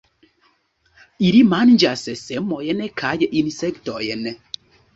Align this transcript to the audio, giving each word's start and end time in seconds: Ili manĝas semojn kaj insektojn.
Ili 1.27 1.41
manĝas 1.51 2.03
semojn 2.23 2.83
kaj 3.05 3.15
insektojn. 3.45 4.29